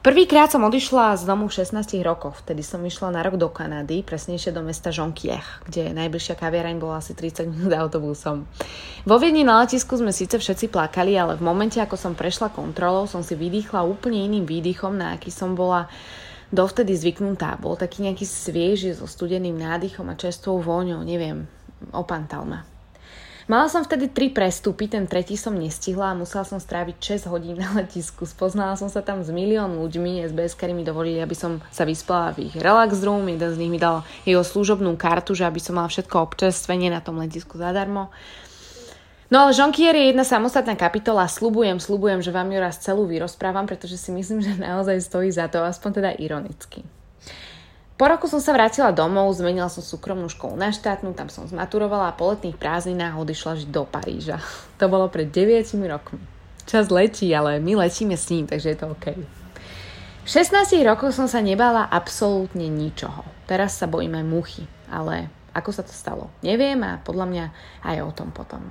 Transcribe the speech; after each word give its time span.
Prvýkrát 0.00 0.48
som 0.48 0.64
odišla 0.64 1.20
z 1.20 1.28
domu 1.28 1.44
v 1.44 1.60
16 1.60 2.00
rokoch. 2.00 2.40
Vtedy 2.40 2.64
som 2.64 2.80
išla 2.80 3.12
na 3.12 3.20
rok 3.20 3.36
do 3.36 3.52
Kanady, 3.52 4.00
presnejšie 4.00 4.48
do 4.48 4.64
mesta 4.64 4.88
Jonquier, 4.88 5.44
kde 5.68 5.92
najbližšia 5.92 6.40
kaviareň 6.40 6.80
bola 6.80 7.04
asi 7.04 7.12
30 7.12 7.52
minút 7.52 7.68
autobusom. 7.76 8.48
Vo 9.04 9.16
Viedni 9.20 9.44
na 9.44 9.60
letisku 9.60 10.00
sme 10.00 10.08
síce 10.08 10.40
všetci 10.40 10.72
plakali, 10.72 11.20
ale 11.20 11.36
v 11.36 11.44
momente, 11.44 11.76
ako 11.84 12.00
som 12.00 12.16
prešla 12.16 12.48
kontrolou, 12.48 13.04
som 13.04 13.20
si 13.20 13.36
vydýchla 13.36 13.84
úplne 13.84 14.24
iným 14.24 14.48
výdychom, 14.48 14.96
na 14.96 15.20
aký 15.20 15.28
som 15.28 15.52
bola 15.52 15.84
dovtedy 16.48 16.96
zvyknutá. 16.96 17.60
Bol 17.60 17.76
taký 17.76 18.00
nejaký 18.00 18.24
svieži 18.24 18.96
so 18.96 19.04
studeným 19.04 19.60
nádychom 19.60 20.08
a 20.08 20.16
čerstvou 20.16 20.64
vôňou, 20.64 21.04
neviem, 21.04 21.44
opantal. 21.92 22.48
Mala 23.50 23.66
som 23.66 23.82
vtedy 23.82 24.06
tri 24.14 24.30
prestupy, 24.30 24.86
ten 24.86 25.10
tretí 25.10 25.34
som 25.34 25.50
nestihla 25.50 26.14
a 26.14 26.18
musela 26.18 26.46
som 26.46 26.62
stráviť 26.62 27.26
6 27.26 27.34
hodín 27.34 27.58
na 27.58 27.66
letisku. 27.74 28.22
Spoznala 28.22 28.78
som 28.78 28.86
sa 28.86 29.02
tam 29.02 29.26
s 29.26 29.30
milión 29.34 29.74
ľuďmi, 29.74 30.22
SBS, 30.22 30.54
ktorí 30.54 30.70
mi 30.70 30.86
dovolili, 30.86 31.18
aby 31.18 31.34
som 31.34 31.58
sa 31.74 31.82
vyspala 31.82 32.30
v 32.30 32.46
ich 32.46 32.54
relax 32.54 33.02
room. 33.02 33.26
Jeden 33.26 33.50
z 33.50 33.58
nich 33.58 33.66
mi 33.66 33.82
dal 33.82 34.06
jeho 34.22 34.46
služobnú 34.46 34.94
kartu, 34.94 35.34
že 35.34 35.50
aby 35.50 35.58
som 35.58 35.74
mala 35.74 35.90
všetko 35.90 36.14
občerstvenie 36.30 36.94
na 36.94 37.02
tom 37.02 37.18
letisku 37.18 37.58
zadarmo. 37.58 38.14
No 39.34 39.42
ale 39.42 39.50
Jonquier 39.50 39.98
je 39.98 40.14
jedna 40.14 40.22
samostatná 40.22 40.78
kapitola. 40.78 41.26
Slubujem, 41.26 41.82
slubujem, 41.82 42.22
že 42.22 42.30
vám 42.30 42.54
ju 42.54 42.58
raz 42.62 42.78
celú 42.78 43.02
vyrozprávam, 43.10 43.66
pretože 43.66 43.98
si 43.98 44.14
myslím, 44.14 44.46
že 44.46 44.62
naozaj 44.62 45.02
stojí 45.02 45.34
za 45.34 45.50
to, 45.50 45.66
aspoň 45.66 45.90
teda 45.98 46.10
ironicky. 46.22 46.86
Po 48.00 48.08
roku 48.08 48.32
som 48.32 48.40
sa 48.40 48.56
vrátila 48.56 48.96
domov, 48.96 49.28
zmenila 49.36 49.68
som 49.68 49.84
súkromnú 49.84 50.32
školu 50.32 50.56
na 50.56 50.72
štátnu, 50.72 51.12
tam 51.12 51.28
som 51.28 51.44
zmaturovala 51.44 52.08
a 52.08 52.16
po 52.16 52.32
letných 52.32 52.56
prázdninách 52.56 53.20
odišla 53.20 53.60
žiť 53.60 53.68
do 53.68 53.84
Paríža. 53.84 54.40
To 54.80 54.88
bolo 54.88 55.12
pred 55.12 55.28
9 55.28 55.68
rokmi. 55.84 56.24
Čas 56.64 56.88
letí, 56.88 57.28
ale 57.36 57.60
my 57.60 57.84
letíme 57.84 58.16
s 58.16 58.32
ním, 58.32 58.48
takže 58.48 58.72
je 58.72 58.78
to 58.80 58.96
OK. 58.96 59.12
V 60.24 60.28
16 60.32 60.80
rokoch 60.88 61.12
som 61.12 61.28
sa 61.28 61.44
nebala 61.44 61.84
absolútne 61.84 62.64
ničoho. 62.72 63.20
Teraz 63.44 63.76
sa 63.76 63.84
bojím 63.84 64.16
aj 64.16 64.24
muchy, 64.24 64.64
ale 64.88 65.28
ako 65.50 65.70
sa 65.74 65.82
to 65.82 65.90
stalo? 65.90 66.30
Neviem 66.46 66.78
a 66.86 67.02
podľa 67.02 67.26
mňa 67.26 67.44
aj 67.82 67.96
o 68.06 68.10
tom 68.14 68.30
potom. 68.30 68.62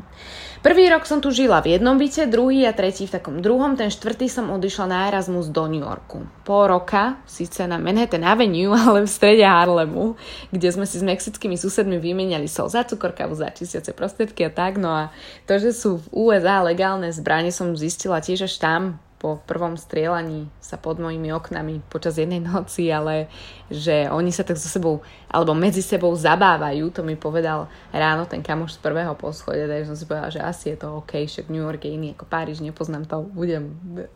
Prvý 0.64 0.88
rok 0.88 1.04
som 1.04 1.20
tu 1.20 1.32
žila 1.32 1.60
v 1.60 1.76
jednom 1.76 2.00
byte, 2.00 2.28
druhý 2.32 2.64
a 2.68 2.76
tretí 2.76 3.08
v 3.08 3.16
takom 3.20 3.44
druhom, 3.44 3.76
ten 3.76 3.92
štvrtý 3.92 4.32
som 4.32 4.52
odišla 4.52 4.86
na 4.88 4.98
Erasmus 5.12 5.52
do 5.52 5.68
New 5.68 5.84
Yorku. 5.84 6.24
Pol 6.48 6.72
roka, 6.72 7.20
síce 7.28 7.64
na 7.68 7.76
Manhattan 7.80 8.24
Avenue, 8.24 8.72
ale 8.84 9.04
v 9.04 9.10
strede 9.10 9.44
Harlemu, 9.44 10.16
kde 10.56 10.70
sme 10.72 10.88
si 10.88 11.00
s 11.00 11.04
mexickými 11.04 11.60
susedmi 11.60 12.00
vymieniali 12.00 12.48
sol 12.48 12.72
za 12.72 12.88
cukorkavu, 12.88 13.36
za 13.36 13.52
čistiace 13.52 13.92
prostriedky 13.92 14.48
a 14.48 14.52
tak. 14.52 14.80
No 14.80 14.92
a 14.92 15.04
to, 15.48 15.60
že 15.60 15.76
sú 15.76 16.00
v 16.00 16.32
USA 16.32 16.64
legálne 16.64 17.12
zbranie, 17.12 17.52
som 17.52 17.76
zistila 17.76 18.24
tiež 18.24 18.48
až 18.48 18.56
tam, 18.60 18.82
po 19.20 19.44
prvom 19.44 19.76
strieľaní 19.76 20.48
sa 20.64 20.80
pod 20.80 20.96
mojimi 20.96 21.36
oknami 21.36 21.84
počas 21.92 22.16
jednej 22.16 22.40
noci, 22.50 22.88
ale 22.88 23.28
že 23.68 24.08
oni 24.08 24.32
sa 24.32 24.48
tak 24.48 24.56
so 24.56 24.72
sebou, 24.72 25.04
alebo 25.28 25.52
medzi 25.52 25.84
sebou 25.84 26.16
zabávajú, 26.16 26.90
to 26.96 27.04
mi 27.04 27.20
povedal 27.20 27.68
ráno 27.92 28.24
ten 28.26 28.40
kamoš 28.40 28.80
z 28.80 28.82
prvého 28.82 29.12
poschodia, 29.20 29.68
takže 29.68 29.92
som 29.92 30.00
si 30.00 30.08
povedala, 30.08 30.32
že 30.32 30.42
asi 30.42 30.74
je 30.74 30.78
to 30.80 31.04
OK, 31.04 31.20
však 31.28 31.52
New 31.52 31.62
York 31.62 31.84
je 31.84 31.92
iný 32.00 32.16
ako 32.16 32.26
Paríž, 32.32 32.64
nepoznám 32.64 33.04
to, 33.06 33.28
budem, 33.28 33.76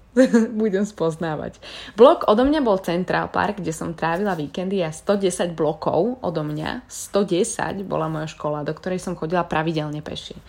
budem 0.63 0.87
spoznávať. 0.87 1.59
Blok 1.99 2.23
odo 2.31 2.47
mňa 2.47 2.63
bol 2.63 2.79
Central 2.79 3.27
Park, 3.27 3.59
kde 3.59 3.75
som 3.75 3.91
trávila 3.91 4.39
víkendy 4.39 4.79
a 4.81 4.95
110 4.95 5.51
blokov 5.51 6.23
odo 6.23 6.41
mňa, 6.47 6.87
110 6.87 7.83
bola 7.83 8.07
moja 8.07 8.31
škola, 8.31 8.63
do 8.63 8.71
ktorej 8.71 9.03
som 9.03 9.19
chodila 9.19 9.43
pravidelne 9.43 9.99
peši. 9.99 10.39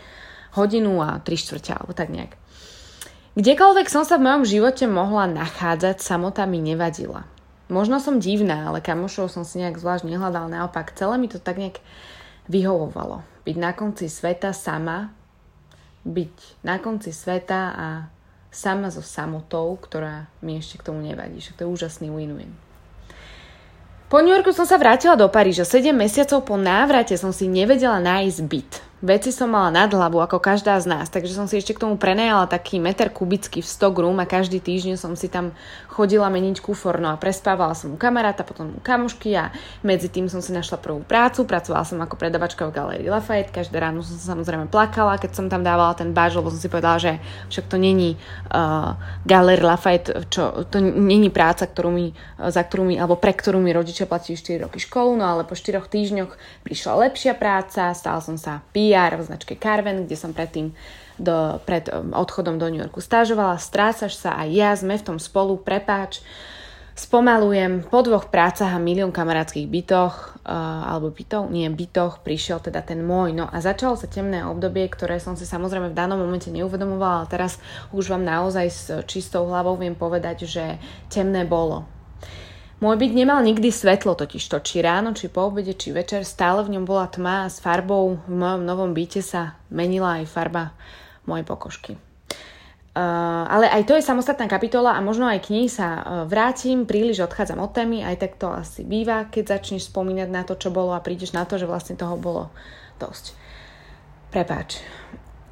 Hodinu 0.54 1.02
a 1.02 1.18
tri 1.18 1.34
štvrťa, 1.34 1.82
alebo 1.82 1.98
tak 1.98 2.14
nejak. 2.14 2.38
Kdekoľvek 3.34 3.90
som 3.90 4.06
sa 4.06 4.14
v 4.14 4.30
mojom 4.30 4.46
živote 4.46 4.86
mohla 4.86 5.26
nachádzať, 5.26 5.98
samota 5.98 6.46
mi 6.46 6.62
nevadila. 6.62 7.26
Možno 7.66 7.98
som 7.98 8.22
divná, 8.22 8.70
ale 8.70 8.78
kamošov 8.78 9.26
som 9.26 9.42
si 9.42 9.58
nejak 9.58 9.74
zvlášť 9.74 10.06
nehľadal, 10.06 10.46
naopak 10.46 10.94
celé 10.94 11.18
mi 11.18 11.26
to 11.26 11.42
tak 11.42 11.58
nejak 11.58 11.82
vyhovovalo. 12.46 13.26
Byť 13.42 13.56
na 13.58 13.74
konci 13.74 14.06
sveta 14.06 14.54
sama, 14.54 15.10
byť 16.06 16.62
na 16.62 16.78
konci 16.78 17.10
sveta 17.10 17.60
a 17.74 17.86
sama 18.54 18.94
so 18.94 19.02
samotou, 19.02 19.74
ktorá 19.82 20.30
mi 20.38 20.54
ešte 20.54 20.78
k 20.78 20.86
tomu 20.94 21.02
nevadí. 21.02 21.42
Však 21.42 21.58
to 21.58 21.66
je 21.66 21.72
úžasný 21.74 22.14
win-win. 22.14 22.54
Po 24.06 24.22
New 24.22 24.30
Yorku 24.30 24.54
som 24.54 24.62
sa 24.62 24.78
vrátila 24.78 25.18
do 25.18 25.26
Paríža. 25.26 25.66
7 25.66 25.90
mesiacov 25.90 26.46
po 26.46 26.54
návrate 26.54 27.18
som 27.18 27.34
si 27.34 27.50
nevedela 27.50 27.98
nájsť 27.98 28.40
byt. 28.46 28.72
Veci 29.04 29.36
som 29.36 29.52
mala 29.52 29.68
nad 29.68 29.92
hlavu, 29.92 30.16
ako 30.16 30.40
každá 30.40 30.80
z 30.80 30.88
nás, 30.88 31.12
takže 31.12 31.36
som 31.36 31.44
si 31.44 31.60
ešte 31.60 31.76
k 31.76 31.84
tomu 31.84 32.00
prenajala 32.00 32.48
taký 32.48 32.80
meter 32.80 33.12
kubický 33.12 33.60
v 33.60 33.68
100 33.68 34.00
room 34.00 34.16
a 34.16 34.24
každý 34.24 34.64
týždeň 34.64 34.96
som 34.96 35.12
si 35.12 35.28
tam 35.28 35.52
chodila 35.92 36.32
meniť 36.32 36.64
kufor. 36.64 36.96
No 37.04 37.12
a 37.12 37.20
prespávala 37.20 37.76
som 37.76 37.92
u 37.92 38.00
kamaráta, 38.00 38.48
potom 38.48 38.72
u 38.72 38.80
kamošky 38.80 39.36
a 39.36 39.52
medzi 39.84 40.08
tým 40.08 40.32
som 40.32 40.40
si 40.40 40.56
našla 40.56 40.80
prvú 40.80 41.04
prácu. 41.04 41.44
Pracovala 41.44 41.84
som 41.84 42.00
ako 42.00 42.16
predavačka 42.16 42.64
v 42.64 42.72
Galerii 42.72 43.12
Lafayette. 43.12 43.52
Každé 43.52 43.76
ráno 43.76 44.00
som 44.00 44.16
sa 44.16 44.32
samozrejme 44.32 44.72
plakala, 44.72 45.20
keď 45.20 45.36
som 45.36 45.52
tam 45.52 45.60
dávala 45.60 45.92
ten 45.92 46.16
báž, 46.16 46.40
lebo 46.40 46.48
som 46.48 46.56
si 46.56 46.72
povedala, 46.72 46.96
že 46.96 47.20
však 47.52 47.68
to 47.68 47.76
není 47.76 48.16
uh, 48.56 48.96
Galerie 49.28 49.68
Lafayette, 49.68 50.32
čo, 50.32 50.64
to 50.64 50.80
není 50.80 51.28
práca, 51.28 51.68
ktorú 51.68 51.92
mi, 51.92 52.16
za 52.40 52.64
ktorú 52.64 52.88
mi, 52.88 52.96
alebo 52.96 53.20
pre 53.20 53.36
ktorú 53.36 53.60
mi 53.60 53.68
rodičia 53.68 54.08
platili 54.08 54.40
4 54.40 54.64
roky 54.64 54.80
školu, 54.80 55.20
no 55.20 55.28
ale 55.28 55.44
po 55.44 55.52
4 55.52 55.76
týždňoch 55.92 56.64
prišla 56.64 57.04
lepšia 57.04 57.36
práca, 57.36 57.92
stala 57.92 58.24
som 58.24 58.40
sa 58.40 58.64
PR 58.72 58.93
PR 58.94 59.18
v 59.18 59.26
značke 59.26 59.58
Carven, 59.58 60.06
kde 60.06 60.14
som 60.14 60.30
predtým 60.30 60.70
do, 61.18 61.58
pred 61.66 61.90
um, 61.90 62.14
odchodom 62.14 62.62
do 62.62 62.70
New 62.70 62.78
Yorku 62.78 63.02
stážovala. 63.02 63.58
Strácaš 63.58 64.14
sa 64.14 64.38
aj 64.38 64.48
ja, 64.54 64.70
sme 64.78 64.94
v 64.94 65.06
tom 65.06 65.18
spolu, 65.18 65.58
prepáč. 65.58 66.22
Spomalujem, 66.94 67.90
po 67.90 68.06
dvoch 68.06 68.30
prácach 68.30 68.70
a 68.70 68.78
milión 68.78 69.10
kamarátskych 69.10 69.66
bytoch, 69.66 70.38
uh, 70.46 70.86
alebo 70.86 71.10
bytov, 71.10 71.50
nie 71.50 71.66
bytoch, 71.66 72.22
prišiel 72.22 72.62
teda 72.62 72.86
ten 72.86 73.02
môj. 73.02 73.34
No 73.34 73.50
a 73.50 73.58
začalo 73.58 73.98
sa 73.98 74.06
temné 74.06 74.46
obdobie, 74.46 74.86
ktoré 74.86 75.18
som 75.18 75.34
si 75.34 75.42
samozrejme 75.42 75.90
v 75.90 75.98
danom 75.98 76.22
momente 76.22 76.54
neuvedomovala, 76.54 77.26
ale 77.26 77.32
teraz 77.34 77.58
už 77.90 78.14
vám 78.14 78.22
naozaj 78.22 78.66
s 78.70 78.82
čistou 79.10 79.50
hlavou 79.50 79.74
viem 79.74 79.98
povedať, 79.98 80.46
že 80.46 80.78
temné 81.10 81.42
bolo. 81.42 81.93
Môj 82.82 82.98
byt 82.98 83.14
nemal 83.14 83.38
nikdy 83.46 83.70
svetlo, 83.70 84.18
totiž 84.18 84.50
to 84.50 84.58
či 84.58 84.82
ráno, 84.82 85.14
či 85.14 85.30
po 85.30 85.46
obede, 85.46 85.78
či 85.78 85.94
večer, 85.94 86.26
stále 86.26 86.66
v 86.66 86.74
ňom 86.74 86.84
bola 86.84 87.06
tma 87.06 87.46
a 87.46 87.52
s 87.52 87.62
farbou 87.62 88.18
v 88.26 88.34
mojom 88.34 88.66
novom 88.66 88.90
byte 88.90 89.22
sa 89.22 89.54
menila 89.70 90.18
aj 90.18 90.26
farba 90.26 90.74
mojej 91.22 91.46
pokožky. 91.46 91.92
Uh, 92.94 93.42
ale 93.50 93.66
aj 93.66 93.90
to 93.90 93.98
je 93.98 94.06
samostatná 94.06 94.46
kapitola 94.46 94.94
a 94.94 95.02
možno 95.02 95.26
aj 95.26 95.42
k 95.42 95.50
nej 95.50 95.66
sa 95.66 95.98
uh, 95.98 96.02
vrátim, 96.30 96.86
príliš 96.86 97.26
odchádzam 97.26 97.58
od 97.58 97.74
témy, 97.74 98.06
aj 98.06 98.22
tak 98.22 98.38
to 98.38 98.46
asi 98.54 98.86
býva, 98.86 99.26
keď 99.26 99.58
začneš 99.58 99.90
spomínať 99.90 100.30
na 100.30 100.46
to, 100.46 100.54
čo 100.54 100.70
bolo 100.70 100.94
a 100.94 101.02
prídeš 101.02 101.34
na 101.34 101.42
to, 101.42 101.58
že 101.58 101.66
vlastne 101.66 101.98
toho 101.98 102.14
bolo 102.14 102.54
dosť. 103.02 103.34
Prepáč. 104.30 104.78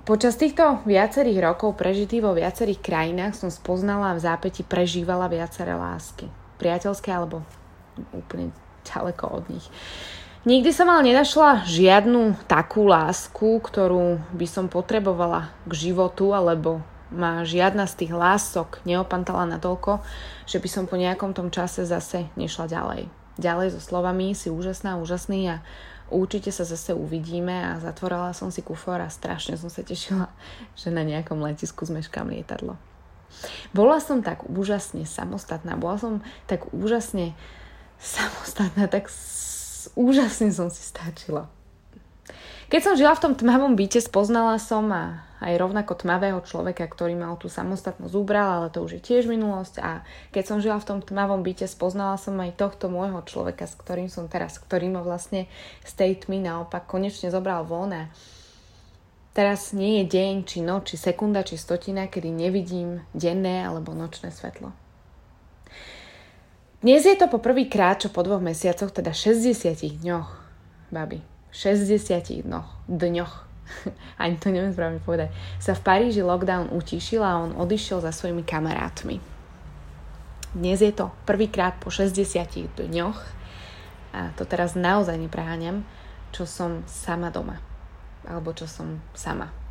Počas 0.06 0.38
týchto 0.38 0.86
viacerých 0.86 1.38
rokov 1.42 1.78
prežitých 1.78 2.22
vo 2.22 2.34
viacerých 2.34 2.82
krajinách 2.82 3.34
som 3.34 3.50
spoznala 3.50 4.14
a 4.14 4.16
v 4.18 4.22
zápäti 4.22 4.62
prežívala 4.62 5.26
viaceré 5.26 5.74
lásky 5.74 6.41
priateľské 6.62 7.10
alebo 7.10 7.42
úplne 8.14 8.54
ďaleko 8.86 9.24
od 9.26 9.44
nich. 9.50 9.66
Nikdy 10.42 10.70
som 10.74 10.90
ale 10.90 11.06
nenašla 11.06 11.66
žiadnu 11.70 12.34
takú 12.50 12.86
lásku, 12.86 13.62
ktorú 13.62 14.18
by 14.34 14.46
som 14.50 14.66
potrebovala 14.66 15.54
k 15.70 15.90
životu, 15.90 16.34
alebo 16.34 16.82
ma 17.14 17.46
žiadna 17.46 17.86
z 17.86 17.94
tých 18.02 18.12
lások 18.16 18.82
neopantala 18.82 19.46
natoľko, 19.46 20.02
že 20.48 20.58
by 20.58 20.68
som 20.70 20.84
po 20.90 20.98
nejakom 20.98 21.30
tom 21.30 21.54
čase 21.54 21.86
zase 21.86 22.26
nešla 22.34 22.66
ďalej. 22.66 23.06
Ďalej 23.38 23.78
so 23.78 23.80
slovami 23.80 24.34
si 24.34 24.50
úžasná, 24.50 24.98
úžasný 24.98 25.56
a 25.56 25.56
určite 26.10 26.50
sa 26.50 26.66
zase 26.66 26.90
uvidíme 26.90 27.54
a 27.54 27.78
zatvorila 27.78 28.34
som 28.34 28.50
si 28.50 28.66
kufor 28.66 28.98
a 28.98 29.14
strašne 29.14 29.54
som 29.54 29.70
sa 29.70 29.86
tešila, 29.86 30.26
že 30.74 30.90
na 30.90 31.06
nejakom 31.06 31.38
letisku 31.38 31.86
zmeškám 31.86 32.28
lietadlo. 32.34 32.74
Bola 33.74 33.98
som 33.98 34.20
tak 34.20 34.46
úžasne 34.46 35.04
samostatná, 35.08 35.74
bola 35.74 35.96
som 35.98 36.12
tak 36.46 36.68
úžasne 36.70 37.34
samostatná, 37.98 38.86
tak 38.86 39.08
s- 39.08 39.90
úžasne 39.94 40.50
som 40.50 40.68
si 40.68 40.82
stačila. 40.82 41.48
Keď 42.72 42.80
som 42.80 42.96
žila 42.96 43.12
v 43.12 43.22
tom 43.28 43.34
tmavom 43.36 43.76
byte, 43.76 44.00
spoznala 44.00 44.56
som 44.56 44.88
a 44.88 45.28
aj 45.42 45.58
rovnako 45.58 45.92
tmavého 45.92 46.40
človeka, 46.40 46.86
ktorý 46.88 47.18
mal 47.18 47.36
tú 47.36 47.50
samostatnosť 47.50 48.14
ubral, 48.16 48.48
ale 48.48 48.68
to 48.72 48.80
už 48.80 48.96
je 48.96 49.02
tiež 49.02 49.28
minulosť. 49.28 49.82
A 49.82 50.06
keď 50.30 50.44
som 50.46 50.62
žila 50.62 50.78
v 50.80 50.88
tom 50.88 50.98
tmavom 51.04 51.44
byte, 51.44 51.66
spoznala 51.68 52.16
som 52.16 52.38
aj 52.38 52.56
tohto 52.56 52.88
môjho 52.88 53.20
človeka, 53.26 53.66
s 53.68 53.76
ktorým 53.76 54.08
som 54.08 54.30
teraz, 54.30 54.56
ktorý 54.56 54.88
ma 54.88 55.04
vlastne 55.04 55.50
z 55.84 55.92
tej 55.92 56.24
tmy 56.24 56.46
naopak 56.46 56.86
konečne 56.86 57.28
zobral 57.28 57.66
von 57.66 57.92
a 57.92 58.08
Teraz 59.32 59.72
nie 59.72 60.04
je 60.04 60.12
deň, 60.12 60.44
či 60.44 60.60
noc, 60.60 60.92
či 60.92 61.00
sekunda, 61.00 61.40
či 61.40 61.56
stotina, 61.56 62.04
kedy 62.04 62.28
nevidím 62.28 63.00
denné 63.16 63.64
alebo 63.64 63.96
nočné 63.96 64.28
svetlo. 64.28 64.76
Dnes 66.84 67.08
je 67.08 67.16
to 67.16 67.32
po 67.32 67.40
prvý 67.40 67.64
krát, 67.64 67.96
čo 68.04 68.12
po 68.12 68.20
dvoch 68.20 68.44
mesiacoch, 68.44 68.92
teda 68.92 69.16
60 69.16 70.04
dňoch, 70.04 70.28
babi, 70.92 71.24
60 71.48 72.44
dňoch, 72.44 72.68
dňoch, 72.92 73.34
ani 74.20 74.36
to 74.36 74.52
neviem 74.52 74.76
správne 74.76 75.00
povedať, 75.00 75.32
sa 75.56 75.72
v 75.72 75.80
Paríži 75.80 76.20
lockdown 76.20 76.68
utišil 76.68 77.24
a 77.24 77.40
on 77.40 77.56
odišiel 77.56 78.04
za 78.04 78.12
svojimi 78.12 78.44
kamarátmi. 78.44 79.16
Dnes 80.52 80.84
je 80.84 80.92
to 80.92 81.08
prvýkrát 81.24 81.80
po 81.80 81.88
60 81.88 82.20
dňoch 82.76 83.18
a 84.12 84.28
to 84.36 84.44
teraz 84.44 84.76
naozaj 84.76 85.16
nepreháňam, 85.16 85.88
čo 86.36 86.44
som 86.44 86.84
sama 86.84 87.32
doma. 87.32 87.71
Alebo 88.26 88.54
čo 88.54 88.70
som 88.70 89.02
sama. 89.14 89.62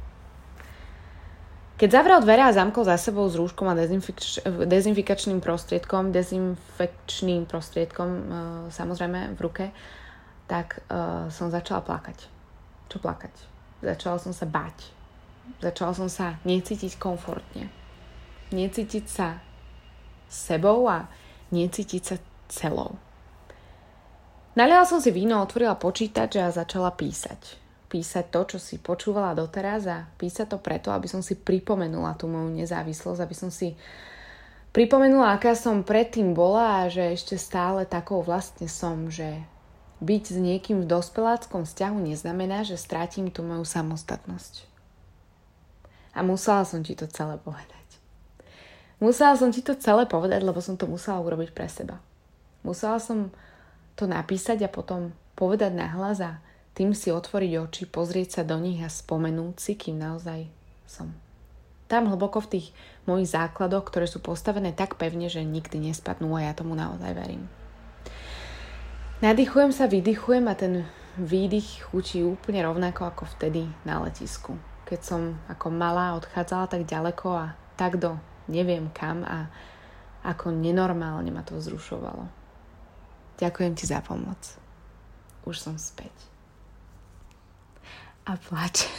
Keď 1.81 1.89
zavrel 1.89 2.21
dvere 2.21 2.45
a 2.45 2.53
zamkol 2.53 2.86
za 2.86 2.94
sebou 2.94 3.25
s 3.25 3.33
rúškom 3.33 3.65
a 3.65 3.74
dezinfikač- 3.74 4.45
dezinfikačným 4.45 5.42
prostriedkom, 5.42 6.13
dezinfekčným 6.13 7.50
prostriedkom 7.50 8.09
e, 8.13 8.21
samozrejme 8.69 9.33
v 9.33 9.39
ruke, 9.42 9.65
tak 10.45 10.86
e, 10.86 10.94
som 11.33 11.50
začala 11.50 11.81
plakať. 11.81 12.30
Čo 12.86 13.01
plakať? 13.01 13.33
Začala 13.81 14.21
som 14.21 14.30
sa 14.30 14.45
báť. 14.45 14.94
Začala 15.57 15.98
som 15.98 16.06
sa 16.06 16.38
necítiť 16.45 17.01
komfortne. 17.01 17.74
Necítiť 18.53 19.06
sa 19.09 19.42
sebou 20.30 20.86
a 20.86 21.09
necítiť 21.50 22.01
sa 22.06 22.15
celou. 22.45 22.94
Naliala 24.53 24.86
som 24.86 25.01
si 25.01 25.09
víno, 25.09 25.42
otvorila 25.42 25.74
počítač 25.81 26.38
a 26.38 26.53
začala 26.53 26.94
písať 26.94 27.61
písať 27.92 28.32
to, 28.32 28.56
čo 28.56 28.58
si 28.64 28.80
počúvala 28.80 29.36
doteraz 29.36 29.84
a 29.92 30.08
písať 30.16 30.56
to 30.56 30.58
preto, 30.64 30.96
aby 30.96 31.12
som 31.12 31.20
si 31.20 31.36
pripomenula 31.36 32.16
tú 32.16 32.32
moju 32.32 32.56
nezávislosť, 32.56 33.20
aby 33.20 33.36
som 33.36 33.52
si 33.52 33.76
pripomenula, 34.72 35.36
aká 35.36 35.52
som 35.52 35.84
predtým 35.84 36.32
bola 36.32 36.88
a 36.88 36.92
že 36.92 37.12
ešte 37.12 37.36
stále 37.36 37.84
takou 37.84 38.24
vlastne 38.24 38.72
som, 38.72 39.12
že 39.12 39.44
byť 40.00 40.24
s 40.24 40.38
niekým 40.40 40.82
v 40.82 40.90
dospeláckom 40.90 41.68
vzťahu 41.68 41.98
neznamená, 42.00 42.64
že 42.64 42.80
strátim 42.80 43.28
tú 43.28 43.44
moju 43.44 43.68
samostatnosť. 43.68 44.66
A 46.16 46.24
musela 46.24 46.64
som 46.64 46.80
ti 46.82 46.96
to 46.96 47.06
celé 47.12 47.36
povedať. 47.38 47.86
Musela 49.04 49.36
som 49.36 49.52
ti 49.52 49.60
to 49.60 49.76
celé 49.76 50.08
povedať, 50.08 50.42
lebo 50.42 50.64
som 50.64 50.80
to 50.80 50.88
musela 50.88 51.20
urobiť 51.20 51.52
pre 51.52 51.68
seba. 51.68 52.00
Musela 52.64 52.98
som 52.98 53.30
to 54.00 54.08
napísať 54.08 54.64
a 54.66 54.70
potom 54.70 55.12
povedať 55.36 55.74
nahlas 55.74 56.22
a 56.22 56.38
tým 56.72 56.96
si 56.96 57.12
otvoriť 57.12 57.52
oči, 57.60 57.84
pozrieť 57.84 58.40
sa 58.40 58.44
do 58.48 58.56
nich 58.56 58.80
a 58.80 58.88
spomenúť 58.88 59.56
si, 59.60 59.74
kým 59.76 60.00
naozaj 60.00 60.48
som. 60.88 61.12
Tam 61.92 62.08
hlboko 62.08 62.40
v 62.40 62.52
tých 62.58 62.68
mojich 63.04 63.36
základoch, 63.36 63.84
ktoré 63.84 64.08
sú 64.08 64.24
postavené 64.24 64.72
tak 64.72 64.96
pevne, 64.96 65.28
že 65.28 65.44
nikdy 65.44 65.92
nespadnú 65.92 66.32
a 66.40 66.48
ja 66.48 66.56
tomu 66.56 66.72
naozaj 66.72 67.12
verím. 67.12 67.52
Nadýchujem 69.20 69.76
sa, 69.76 69.92
vydychujem 69.92 70.48
a 70.48 70.56
ten 70.56 70.88
výdych 71.20 71.92
chutí 71.92 72.24
úplne 72.24 72.64
rovnako 72.64 73.12
ako 73.12 73.24
vtedy 73.36 73.68
na 73.84 74.00
letisku. 74.00 74.56
Keď 74.88 75.00
som 75.04 75.22
ako 75.52 75.68
malá 75.68 76.16
odchádzala 76.16 76.72
tak 76.72 76.88
ďaleko 76.88 77.28
a 77.36 77.46
tak 77.76 78.00
do 78.00 78.16
neviem 78.48 78.88
kam 78.96 79.28
a 79.28 79.52
ako 80.24 80.56
nenormálne 80.56 81.30
ma 81.36 81.44
to 81.44 81.60
vzrušovalo. 81.60 82.32
Ďakujem 83.36 83.74
ti 83.76 83.84
za 83.84 84.00
pomoc. 84.00 84.40
Už 85.44 85.60
som 85.60 85.76
späť 85.76 86.32
a 88.26 88.38
plačem. 88.38 88.92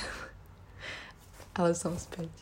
Ale 1.53 1.77
som 1.77 1.95
späť. 2.01 2.33